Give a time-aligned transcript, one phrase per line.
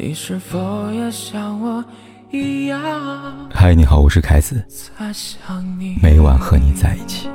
[0.00, 1.84] 你是否也像我
[2.30, 2.80] 一样？
[3.52, 4.64] 嗨，你好，我是凯子。
[6.00, 7.28] 每晚和你在一起。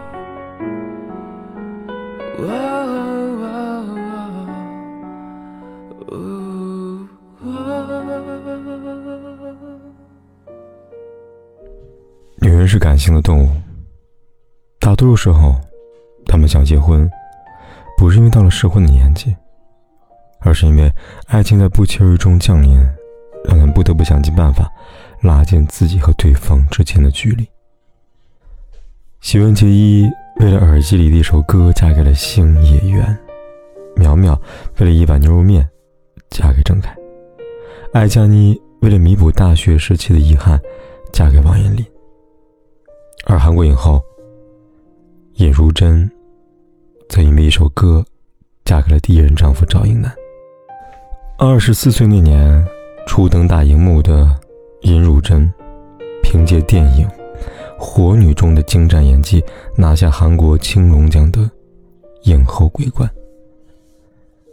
[12.40, 13.50] 女人是感性的动物，
[14.80, 15.54] 大多数时候，
[16.26, 17.10] 她们想结婚，
[17.98, 19.36] 不是因为到了适婚的年纪。
[20.44, 20.92] 而是因为
[21.28, 22.78] 爱情在不期而遇中降临，
[23.46, 24.70] 让人不得不想尽办法
[25.22, 27.48] 拉近自己和对方之间的距离。
[29.22, 30.10] 喜闻结衣
[30.42, 33.18] 为了耳机里的一首歌嫁给了星野源，
[33.96, 34.40] 苗苗
[34.80, 35.68] 为了一碗牛肉面
[36.30, 36.94] 嫁给郑恺，
[37.94, 40.60] 艾佳妮为了弥补大学时期的遗憾
[41.14, 41.86] 嫁给王彦霖，
[43.26, 44.02] 而韩国影后
[45.36, 46.10] 尹如珍
[47.08, 48.06] 则因为一首歌
[48.66, 50.14] 嫁给了第一任丈夫赵英男。
[51.46, 52.66] 二十四岁那年，
[53.06, 54.26] 初登大荧幕的
[54.84, 55.52] 尹汝贞，
[56.24, 57.06] 凭借电影
[57.78, 59.44] 《火女》中的精湛演技，
[59.76, 61.42] 拿下韩国青龙奖的
[62.24, 63.10] 影后桂冠。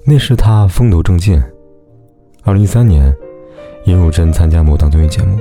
[0.04, 1.40] 那时她风头正劲。
[2.42, 3.16] 二零一三年，
[3.84, 5.38] 尹汝贞参加某档综艺节目，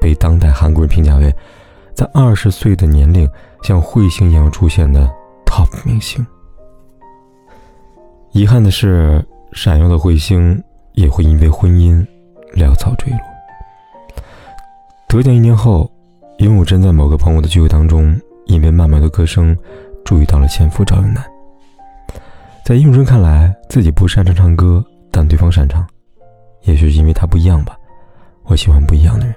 [0.00, 1.34] 被当代韩国人评价为
[1.92, 3.28] 在二十岁的年龄
[3.62, 5.10] 像彗星一样出现的
[5.44, 6.24] TOP 明星。
[8.30, 9.26] 遗憾的是。
[9.52, 10.62] 闪耀的彗星
[10.98, 12.04] 也会因为婚姻
[12.54, 13.20] 潦草坠落。
[15.06, 15.88] 得奖一年后，
[16.38, 19.56] 尹汝贞在某个朋友的聚会当中，因为曼妙的歌声，
[20.04, 21.24] 注意到了前夫赵英男。
[22.64, 25.86] 在尹汝贞看来，自己不擅长唱歌，但对方擅长，
[26.62, 27.78] 也许是因为他不一样吧。
[28.42, 29.34] 我喜欢不一样的人。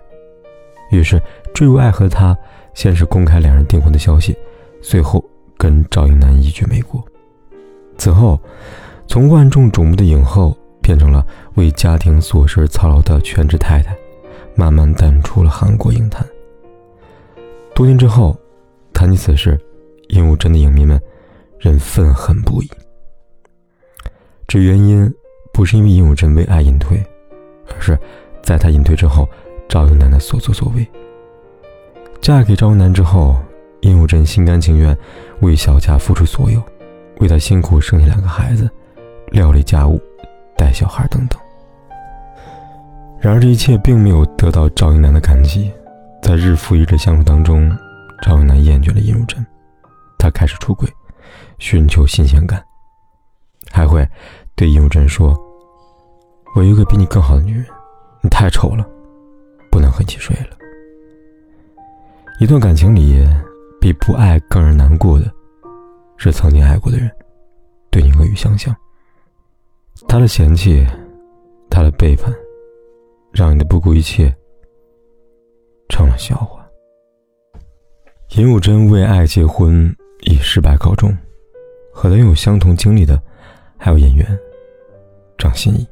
[0.89, 1.21] 于是
[1.53, 2.35] 坠入爱河的他，
[2.73, 4.35] 先是公开两人订婚的消息，
[4.81, 5.23] 最后
[5.59, 7.03] 跟赵英男一决没过。
[7.99, 8.41] 此后。
[9.07, 13.95] 从万众瞩目的影后变成了为家庭琐事操劳的全职太太，
[14.55, 16.25] 慢慢淡出了韩国影坛。
[17.75, 18.37] 多年之后，
[18.93, 19.59] 谈起此事，
[20.09, 21.01] 殷武贞的影迷们
[21.59, 22.69] 仍愤恨不已。
[24.47, 25.11] 这原因
[25.53, 27.01] 不是因为殷武贞为爱隐退，
[27.73, 27.97] 而是
[28.41, 29.27] 在她隐退之后，
[29.67, 30.87] 赵云男的所作所为。
[32.19, 33.35] 嫁给赵英男之后，
[33.79, 34.95] 殷武贞心甘情愿
[35.41, 36.61] 为小家付出所有，
[37.19, 38.69] 为他辛苦生下两个孩子。
[39.31, 39.99] 料理家务、
[40.61, 41.39] 带小孩等等。
[43.19, 45.71] 然而，这一切并没有得到赵英男的感激。
[46.21, 47.75] 在日复一日的相处当中，
[48.21, 49.43] 赵英男厌倦了尹如珍，
[50.19, 50.87] 他开始出轨，
[51.57, 52.63] 寻求新鲜感，
[53.71, 54.07] 还会
[54.55, 55.35] 对尹如珍说
[56.55, 57.65] ：“我有一个比你更好的女人，
[58.21, 58.87] 你太丑了，
[59.71, 60.55] 不能和你一起睡了。”
[62.39, 63.27] 一段感情里，
[63.79, 65.25] 比不爱更让人难过的，
[66.17, 67.09] 是曾经爱过的人
[67.89, 68.75] 对你恶语相向。
[70.11, 70.85] 他的嫌弃，
[71.69, 72.35] 他的背叛，
[73.31, 74.35] 让你的不顾一切
[75.87, 76.67] 成了笑话。
[78.35, 79.89] 尹汝贞为爱结婚
[80.23, 81.17] 以失败告终，
[81.93, 83.23] 和他拥有相同经历的
[83.77, 84.27] 还有演员
[85.37, 85.87] 张歆艺。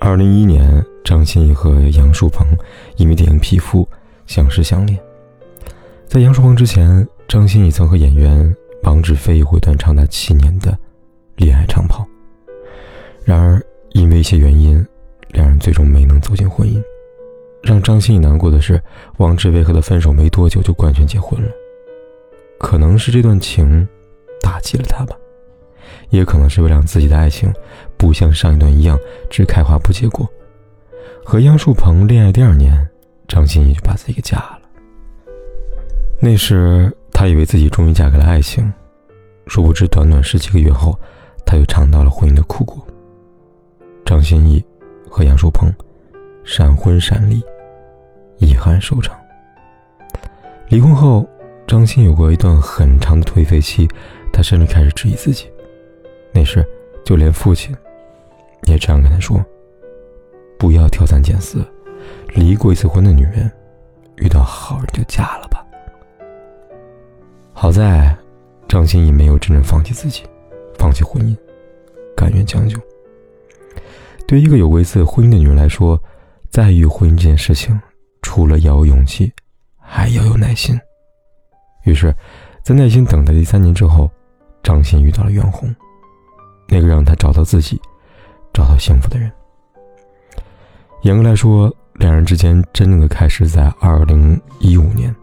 [0.00, 2.44] 二零一一年，张歆艺和杨树鹏
[2.96, 3.84] 因为电影《皮肤》
[4.26, 4.98] 相识相恋。
[6.08, 10.76] 在杨树鹏之前，张歆艺曾和演员王志飞有过一段长达七年的
[11.36, 12.04] 恋爱长跑。
[13.24, 13.62] 然而，
[13.92, 14.84] 因为一些原因，
[15.28, 16.82] 两人最终没能走进婚姻。
[17.62, 18.82] 让张歆艺难过的是，
[19.18, 21.48] 王志威和他分手没多久就官宣结婚了。
[22.58, 23.86] 可能是这段情
[24.40, 25.16] 打击了他吧，
[26.10, 27.52] 也可能是为了让自己的爱情
[27.96, 28.98] 不像上一段一样
[29.30, 30.28] 只开花不结果。
[31.24, 32.88] 和杨树鹏恋爱第二年，
[33.28, 34.60] 张歆艺就把自己给嫁了。
[36.20, 38.72] 那时，他以为自己终于嫁给了爱情，
[39.46, 40.98] 殊不知短短十几个月后，
[41.46, 42.84] 他又尝到了婚姻的苦果。
[44.12, 44.62] 张歆艺
[45.08, 45.72] 和杨树鹏
[46.44, 47.42] 闪婚闪离，
[48.36, 49.18] 遗憾收场。
[50.68, 51.26] 离婚后，
[51.66, 53.88] 张歆有过一段很长的颓废期，
[54.30, 55.50] 他甚至开始质疑自己。
[56.30, 56.62] 那时，
[57.02, 57.74] 就连父亲
[58.64, 59.42] 也这样跟他说
[60.60, 61.64] ：“不要挑三拣四，
[62.34, 63.50] 离过一次婚的女人，
[64.16, 65.64] 遇到好人就嫁了吧。”
[67.54, 68.14] 好在，
[68.68, 70.22] 张歆艺没有真正放弃自己，
[70.74, 71.34] 放弃婚姻，
[72.14, 72.78] 甘愿将就。
[74.32, 76.02] 对于一个有过一次婚姻的女人来说，
[76.48, 77.78] 在遇婚姻这件事情，
[78.22, 79.30] 除了要有勇气，
[79.78, 80.74] 还要有耐心。
[81.84, 82.16] 于是，
[82.62, 84.10] 在耐心等待第三年之后，
[84.62, 85.68] 张欣遇到了袁弘，
[86.66, 87.78] 那个让他找到自己、
[88.54, 89.30] 找到幸福的人。
[91.02, 95.14] 严格来说，两人之间真正的开始在二零一五年，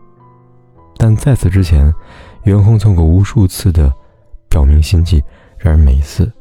[0.98, 1.92] 但在此之前，
[2.44, 3.92] 袁弘曾过无数次的
[4.48, 5.24] 表明心迹，
[5.58, 6.32] 然而每一次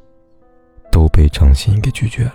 [0.92, 2.34] 都被张欣给拒绝了。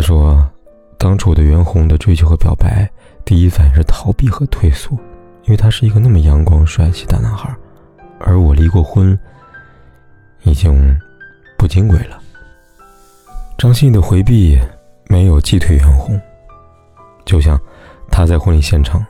[0.00, 0.50] 他说，
[0.96, 2.90] 当初我对袁弘的追求和表白，
[3.22, 4.94] 第一反应是逃避和退缩，
[5.42, 7.54] 因为他是一个那么阳光帅气大男孩，
[8.18, 9.18] 而我离过婚，
[10.44, 10.98] 已经
[11.58, 12.18] 不金贵了。
[13.58, 14.58] 张歆艺的回避
[15.06, 16.18] 没有击退袁弘，
[17.26, 17.60] 就像
[18.10, 19.04] 他在婚礼现场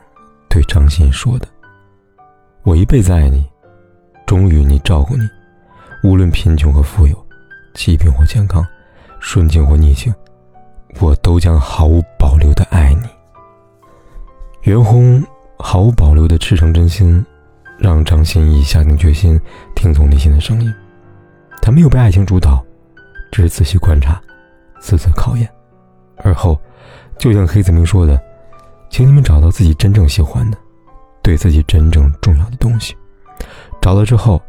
[0.49, 1.47] 对张歆艺说的
[2.63, 3.49] ：“我一辈子爱你，
[4.27, 5.25] 忠于你，照顾你，
[6.03, 7.15] 无论贫穷和富有，
[7.73, 8.61] 疾病或健康，
[9.21, 10.13] 顺境或逆境。”
[10.99, 13.07] 我都将毫无保留的爱你。
[14.63, 15.23] 袁弘
[15.57, 17.25] 毫无保留的赤诚真心，
[17.79, 19.39] 让张歆艺下定决心
[19.75, 20.71] 听从内心的声音。
[21.61, 22.63] 他没有被爱情主导，
[23.31, 24.21] 只是仔细观察，
[24.79, 25.49] 次次考验。
[26.17, 26.59] 而后，
[27.17, 28.21] 就像黑子明说的
[28.89, 30.57] ：“请你们找到自己真正喜欢的，
[31.23, 32.95] 对自己真正重要的东西。
[33.81, 34.39] 找到之后，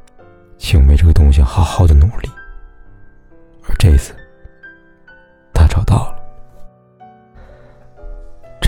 [0.58, 2.28] 请为这个东西好好的努力。”
[3.68, 4.14] 而这一次，
[5.54, 6.21] 他找到了。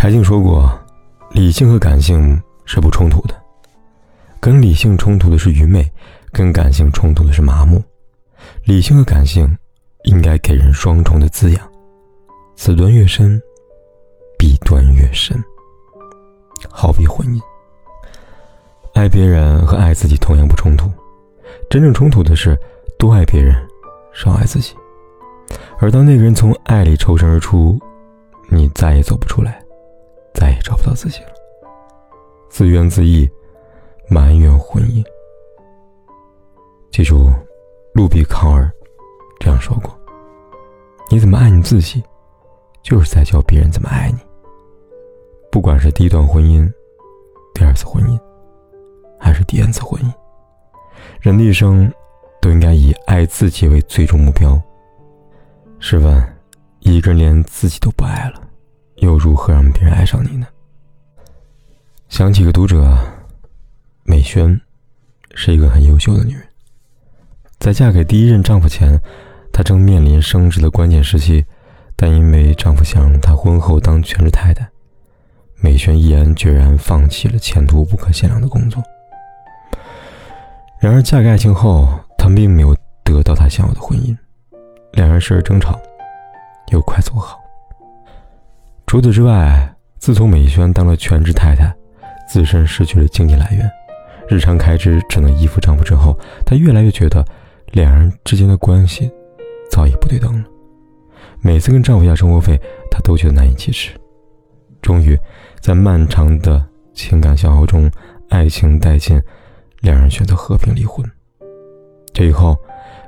[0.04, 0.70] 柴静说过
[1.32, 3.34] ：“理性和感性是不冲突的，
[4.38, 5.90] 跟理性冲突的是愚昧，
[6.30, 7.82] 跟感性冲突的是麻木。
[8.64, 9.48] 理性和感性
[10.02, 11.72] 应该给人双重的滋养，
[12.54, 13.40] 此端越深，
[14.38, 15.42] 彼端越深。
[16.68, 17.40] 好比婚姻，
[18.92, 20.90] 爱别人和爱自己同样不冲突，
[21.70, 22.54] 真正冲突的是
[22.98, 23.56] 多爱别人，
[24.12, 24.74] 少爱自己。
[25.78, 27.80] 而当那个人从爱里抽身而出，
[28.50, 29.58] 你再也走不出来。”
[30.64, 31.28] 找不到自己了，
[32.48, 33.30] 自怨自艾，
[34.08, 35.04] 埋怨婚姻。
[36.90, 37.30] 记住，
[37.92, 38.72] 路比康尔
[39.38, 39.94] 这样说过
[41.10, 42.02] ：“你怎么爱你自己，
[42.82, 44.18] 就是在教别人怎么爱你。”
[45.52, 46.66] 不管是第一段婚姻、
[47.52, 48.18] 第二次婚姻，
[49.20, 50.10] 还是第 n 次婚姻，
[51.20, 51.92] 人的一生
[52.40, 54.58] 都应该以爱自己为最终目标。
[55.78, 56.36] 试问，
[56.80, 58.40] 一个人连自己都不爱了？
[58.96, 60.46] 又如何让别人爱上你呢？
[62.14, 62.96] 想起个读者，
[64.04, 64.60] 美萱，
[65.34, 66.44] 是一个很优秀的女人。
[67.58, 68.96] 在嫁给第一任丈夫前，
[69.52, 71.44] 她正面临升职的关键时期，
[71.96, 74.64] 但因为丈夫想让她婚后当全职太太，
[75.56, 78.80] 美萱毅然决然放弃了前途不可限量的工作。
[80.78, 84.16] 然而，嫁给爱情后，她并没有得到她想要的婚姻，
[84.92, 85.76] 两人时而争吵，
[86.68, 87.40] 又快速和好。
[88.86, 91.74] 除此之外，自从美萱当了全职太太，
[92.34, 93.70] 自身失去了经济来源，
[94.28, 97.24] 日常开支只能依附丈夫之后，她越来越觉得
[97.70, 99.08] 两人之间的关系
[99.70, 100.44] 早已不对等了。
[101.40, 102.60] 每次跟丈夫要生活费，
[102.90, 103.92] 她都觉得难以启齿。
[104.82, 105.16] 终于，
[105.60, 106.60] 在漫长的
[106.92, 107.88] 情感消耗中，
[108.30, 109.22] 爱情殆尽，
[109.82, 111.08] 两人选择和平离婚。
[112.12, 112.56] 这以后，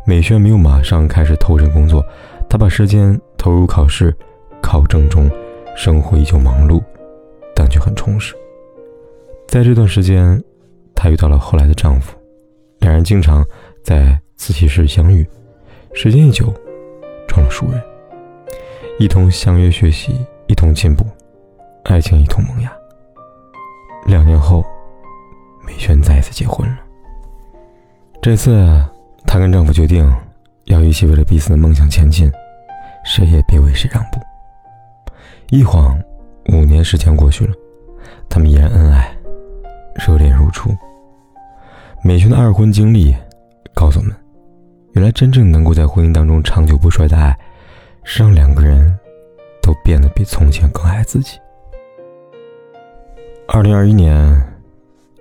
[0.06, 2.00] 美萱没有马上开始投身工作，
[2.48, 4.16] 她把时间投入考试、
[4.62, 5.28] 考证中。
[5.74, 6.80] 生活依旧忙碌，
[7.56, 8.36] 但却很充实。
[9.56, 10.38] 在这段时间，
[10.94, 12.14] 她遇到了后来的丈夫，
[12.80, 13.42] 两人经常
[13.82, 15.26] 在自习室相遇，
[15.94, 16.52] 时间一久，
[17.26, 17.82] 成了熟人，
[18.98, 20.14] 一同相约学习，
[20.46, 21.06] 一同进步，
[21.84, 22.70] 爱情一同萌芽。
[24.04, 24.62] 两年后，
[25.66, 26.76] 美萱再次结婚了。
[28.20, 28.84] 这次，
[29.26, 30.06] 她跟丈夫决定
[30.64, 32.30] 要一起为了彼此的梦想前进，
[33.06, 34.20] 谁也别为谁让步。
[35.48, 35.98] 一晃，
[36.52, 37.54] 五年时间过去了，
[38.28, 39.15] 他们依然恩爱，
[39.98, 40.70] 热恋如初。
[42.02, 43.14] 美萱的二婚经历
[43.74, 44.14] 告诉我们，
[44.92, 47.36] 原来真正能够在婚姻当中长久不衰的爱，
[48.04, 48.94] 是让两个人
[49.62, 51.38] 都变得比从前更爱自己。
[53.48, 54.40] 二零二一年，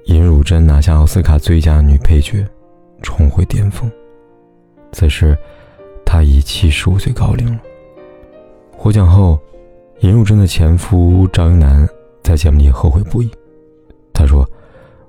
[0.05, 2.45] 尹汝贞拿下奥斯卡最佳女配角，
[3.01, 3.89] 重回巅峰。
[4.91, 5.37] 此时，
[6.05, 7.59] 她已七十五岁高龄了。
[8.77, 9.39] 获奖后。
[10.01, 11.87] 尹汝贞的前夫赵英男
[12.21, 13.31] 在节目里后悔不已。
[14.13, 14.47] 他说：“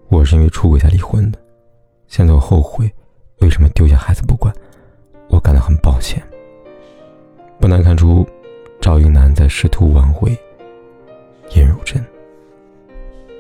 [0.08, 1.38] 我是因为出轨才离婚的，
[2.08, 2.92] 现在我后悔，
[3.40, 4.54] 为什么丢下孩子不管？
[5.28, 6.22] 我感到很抱歉。”
[7.60, 8.26] 不难看出，
[8.80, 10.30] 赵英男在试图挽回
[11.54, 12.04] 尹汝贞，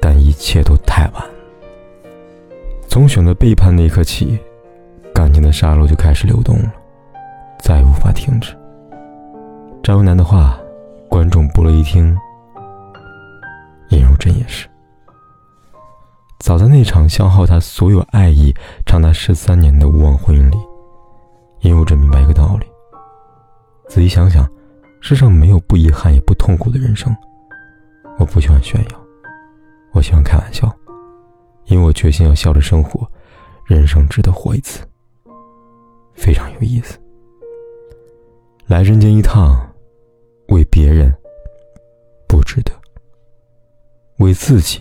[0.00, 1.22] 但一切都太晚。
[2.88, 4.38] 从选择背叛那一刻起，
[5.14, 6.72] 感情的沙漏就开始流动了，
[7.60, 8.56] 再也无法停止。
[9.82, 10.58] 赵英男的话。
[11.08, 12.14] 观众不乐意听，
[13.90, 14.68] 尹如珍也是。
[16.46, 20.56] 早在那场消耗他所有爱意长达十三年的无望婚姻里，
[21.58, 22.66] 因为我只明白一个道理：
[23.88, 24.48] 仔细想想，
[25.00, 27.12] 世上没有不遗憾也不痛苦的人生。
[28.20, 29.00] 我不喜欢炫耀，
[29.90, 30.72] 我喜欢开玩笑，
[31.64, 33.04] 因为我决心要笑着生活，
[33.64, 34.86] 人生值得活一次，
[36.14, 36.96] 非常有意思。
[38.68, 39.68] 来人间一趟，
[40.50, 41.12] 为别人
[42.28, 42.70] 不值得，
[44.18, 44.80] 为自己。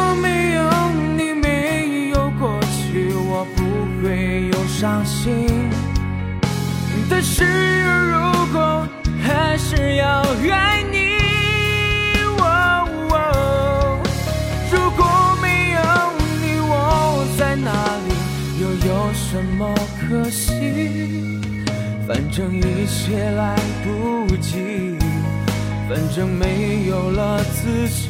[4.81, 5.47] 伤心。
[7.07, 7.43] 但是
[7.83, 8.17] 如
[8.51, 8.87] 果
[9.21, 10.97] 还是要爱你，
[14.71, 15.79] 如果没有
[16.41, 16.73] 你，我
[17.37, 17.69] 在哪
[18.07, 18.09] 里，
[18.59, 20.49] 又有什么可惜？
[22.07, 24.97] 反正一切来不及，
[25.87, 28.09] 反正没有了自己。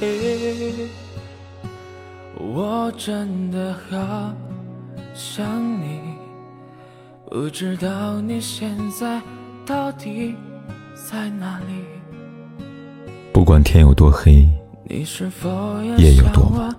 [0.00, 0.88] 嘿，
[2.38, 4.34] 我真的好
[5.14, 6.00] 想你。
[7.30, 9.20] 不知道你现在
[9.64, 10.34] 到底
[10.94, 11.82] 在哪里？
[13.32, 14.46] 不管天有多黑，
[14.88, 15.04] 夜
[16.14, 16.76] 有多晚，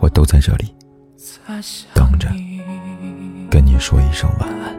[0.00, 0.74] 我都在这里
[1.94, 2.28] 等着，
[3.48, 4.74] 跟你说一声晚安。